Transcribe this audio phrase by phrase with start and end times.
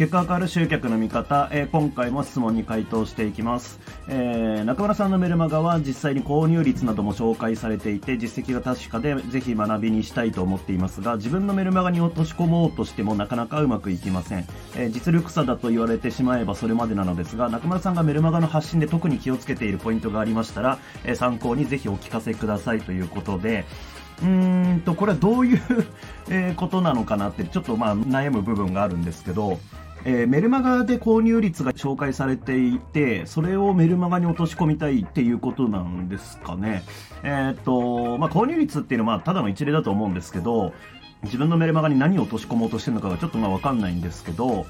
[0.00, 23.66] 結果が変わる集客の見方、えー、今回も質問に回答していきます、えー、中村さんのメルマガは実際に購入率なども紹介されていて実績が確かでぜひ学びにしたいと思っていますが自分のメルマガに落とし込もうとしてもなかなかうまくいきません、えー、実力差だと言われてしまえばそれまでなのですが中村さんがメルマガの発信で特に気をつけているポイントがありましたら、え参考にぜひお聞かせくださいということで。
[24.22, 25.60] うーんとこれはどういう
[26.28, 29.58] えことなのかなってちょっとまあ悩む部分があるんですけど
[30.04, 36.82] えー、メルマガで購入率が紹介されていて、それをメルマガに落とし込みたいっていうことなんですかね。
[37.22, 40.72] えー、っと、まあ、購入率っていうのはただの一例だと思うんですけど、
[41.24, 44.66] 自分のメルマガに何を落とし込もうとしてるのかがちょっとまあわかんないんですけど、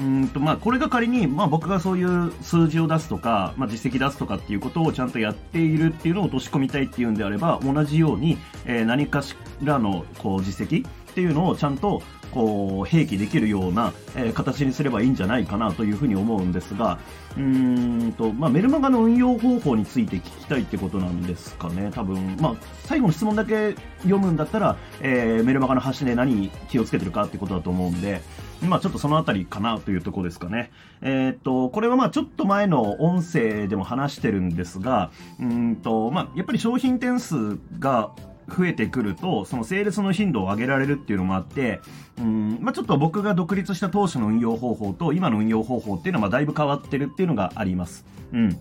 [0.00, 12.02] うんとまあ、これが仮に、まあ、僕がそういう数字を出すとか、まあ、実績出すとかっていうことをちゃんとやっているっていうのを落とし込みたいっていうんであれば同じように、えー、何かしらのこう実績っていうのをちゃんと
[12.32, 16.98] こう併記できるような、えー、形にすればいいんじゃないかなというふうに思うんですが、
[17.36, 22.54] うーんと、まあ、メルマガの運用方法について聞きたいってことなんですかね、多分、まあ、
[22.84, 28.22] 最後の質問だけ読むんだったら、えー、メルマガの発信で何気をつけてるかってことだと思うんで、
[28.62, 30.70] まあちょっとそのあたりかなというとこですかね。
[31.02, 38.12] えー、っと、これはまあちょっと前の音声でも話してるんですが、うんと、まあやっぱり商品点数が
[38.56, 41.80] 増えてくると、そのセールスの頻度を上げられるっていうのもあって、
[42.18, 48.04] うん、まあ、ちょっと僕が独立した当初の運用方法と今の運用方法っていうのはだいぶ変わってるっていうのがあります。
[48.32, 48.58] うん。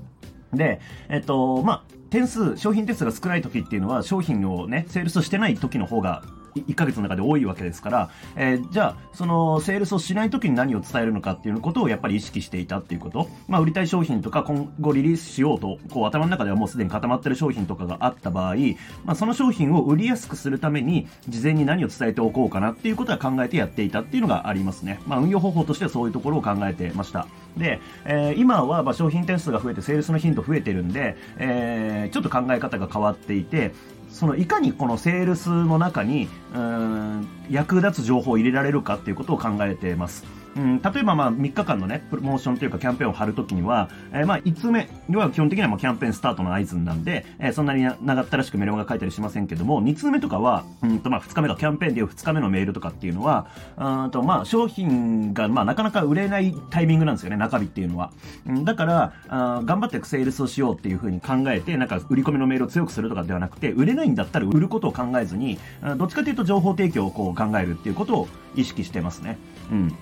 [0.53, 6.23] で、えっと、まあ、点数、商品点数が少ない時っていうのは商品をね、セールスしてない時の方が
[6.55, 13.29] 1ヶ月の中で多いわけですから、えー、じゃあ、その、セールスをしない時に何を伝えるのかっていうことをやっぱり意識していたっていうこと。
[13.47, 18.55] まあ、売りたい商品とか今後リリースしようと、こう頭の中ではもうすでに固まってる商品とかがあった場合、
[19.05, 24.99] まあ、その商品を売りやすくするために、事前に何を伝えておこうかなっていうことは考えてやっていたっていうのがありますね。
[25.07, 27.27] まあ、運用方法としてはそういうところを考えてました。
[27.57, 33.73] で、えー、今はまあ商品点数が増えて、セールスの頻度増えてるんで、えー、ちょっと考え方が変わっていて、
[34.09, 40.41] そのいかにこのセールスの中にうん役立つ情報を入れられるかっていうことを考えています。
[40.55, 53.47] うん、例えばまあ3日間のね、プロモーションというかキャンペーンを貼るときには、えー、まあ5つ目には基本的にはもうキャンペーンスタートの合図なんで、えー、そんなに長ったらしくメールマガ書いたりしませんけども、2通目とかは、うんとまあ2日目がキャンペーンでいう2日目のメールとかっていうのは、
[53.77, 58.11] うんとまあ商品がまあなかなか売れないタイミングなんですよね、中日っていうのは。
[58.45, 65.57] うん、だから、あ頑張ってセールスをしようっていうふうに考えて、なんか売り込みのメールを強くするとかではなくて、売れないんだったら売ることを考えずに、
[65.97, 69.37] どっちかというと情報提供をこう考えるっていうことを意識してますね。
[69.71, 69.95] うん。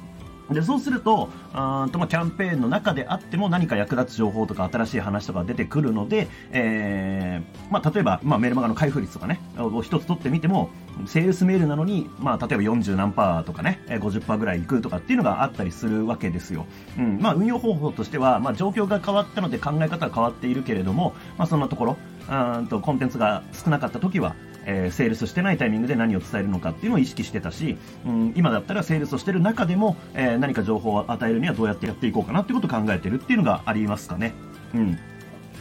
[0.51, 10.69] で、そうすると、あとまあ、キャンペーンの中であっても何か役立つ情報とか新しい話とか出てくるので、えー、まあ、例えば、まあ、メルマガの開封率とかね、を一つ取ってみても、
[11.05, 16.65] セールスメールなのに、まあ、例えば40何パーとかね、50%ぐらいいくとかっていうのがあったりするわけですよ。
[16.97, 17.19] うん。
[17.21, 21.97] まあ、運用方法としては、まあ、状況が変わったので考え方は変わっているけれども、まあ、そんなところ、
[22.29, 24.35] うんと、コンテンツが少なかった時は、
[24.65, 34.33] えー、セールスしてないタイミングで何を伝えるのかっていうのを意識してたし、うん、今だったらセールスをしてる中でも、えー、何か情報を与えるにはどうやってやっていこうかなってことを考えてるっていうのがありますかね。
[34.73, 34.77] う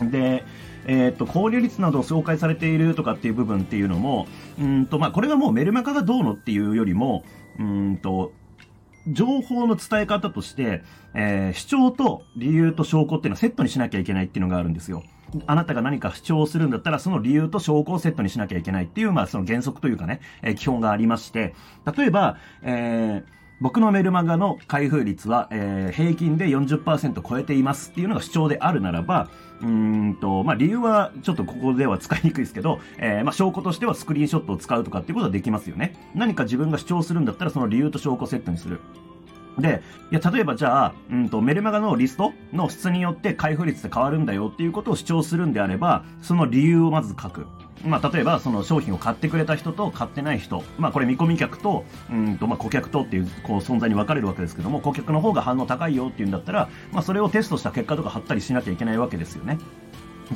[0.05, 0.11] ん。
[0.11, 0.45] で、
[0.87, 4.27] えー、っと、交流率などを紹介されているとかっていう部分っていうのも、
[4.59, 7.25] うんと、まあ、これはもうメルマガがどうのっていうよりも、
[7.59, 8.33] うんと、
[9.07, 10.83] 情報の伝え方として、
[11.15, 15.03] えー、主張と理由と証拠っていうのをセットにしなきゃいけないっていうのがあるんですよ。
[15.47, 21.55] あなたが何か主張するんだったら、その理由と証拠をセットにしなきゃいけないっていう、まあ、その原則というかね、えー、基本がありまして、
[21.97, 29.29] 例えば、えー、僕のメルマガの開封率は、えー、平均で40%超えていますっていうのが主張であるならば、
[29.61, 35.97] うんと、まあ、理由はちょっとここでは使いにくいですけど、えー、まあ、証拠としてはスクリーンショットを使うとかっていうことはできますよね。
[36.15, 38.81] 何か自分が主張するんだったらその理由と証拠をセットにする。
[39.59, 47.47] で、いや、例えばじゃあ、うんと、メルマガのリストの質によって開封率って変わるんだよっていうことを主張するんであれば、その理由をまず書く。
[47.85, 50.65] まあ、例えば、その商品を買ってくれた人と買ってない人。
[50.79, 59.59] まあ、これ見込み客と、うんと、まあ、顧客とっていう、こう、存在に分かれるわけですけども、顧客の方が反応高いよっていうんだったら、まあ、それをテストした結果とか貼ったりしなきゃいけないわけですよね。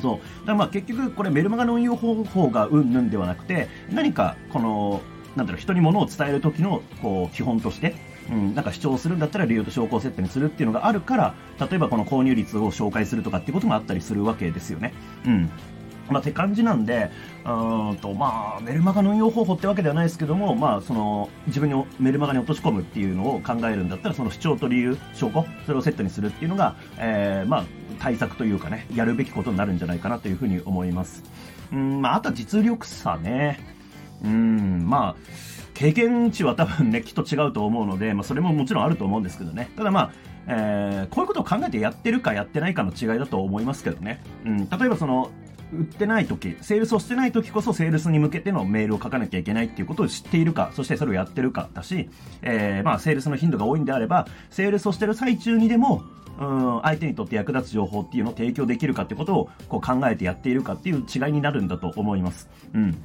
[0.01, 0.17] そう。
[0.17, 5.01] だからまあ結局これメルマガの運用方法がうんぬんではなくて、何かこの、
[5.35, 7.95] なんだろう、人に物を伝える時のこう基本として、
[8.29, 14.93] うん、なんか主張するんだったら理由と証拠をセットにするっていうのがあるから、例えばこの購入率を紹介するとかっていうこともあったりするわけですよね。
[15.25, 15.49] うん。
[16.09, 17.09] まあ、て感じなんで、
[17.45, 27.65] うんと、まあ、メルマガの運用方法ってわけではないですけども、まあ、その、自分にメルマガに落とし込むっていうのを考えるんだったら、その主張と理由、証拠、それをセットにするっていうのが、えー、まあ、
[27.99, 31.23] 対策というかね、やるべきことになるんじゃないかなというふうに思います。
[31.71, 33.59] うん、まあ、あとは実力差ね。
[34.23, 35.15] うん、まあ、
[35.73, 39.71] 経験値は多分ね、きっと違うと思うので、まあ、それももちろんあると思うんですけどね。
[39.75, 40.11] ただまあ、
[40.47, 44.21] えー、こういうことを考えてやってるかやってないかの違いだと思いますけどね。
[44.45, 45.31] うん、例えばその、
[45.73, 52.09] 売ってない時、セールスをしてない時こそセールスに向けてのメールを書かなきゃいけないっていうことを知っているか、そしてそれをやってるかだし、
[52.43, 56.03] えー、まあ、セールスの頻度が多いんであれば、セールスをしてる最中にでも、
[56.39, 62.49] うん、相手にとって役立つ情報っていうのを提供できるかってことをこう考えてやっているかっていう違いになるんだと思います。
[62.73, 62.97] うん。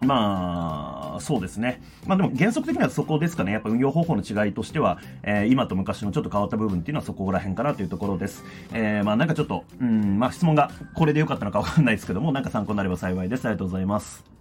[0.00, 1.80] まあ、そうですね。
[2.06, 3.52] まあでも原則的にはそこですかね。
[3.52, 8.44] やっぱ運用方法の違いとしては、えー、今と昔のちょっと変わった部分っていうのはそこら辺かなというところです。
[8.72, 13.46] えー、まあなんかちょっと、うん、まあ質問がこれでよかったのかわかんないですけども、なんか参考になれば幸いです。
[13.46, 14.35] ありがとうございます。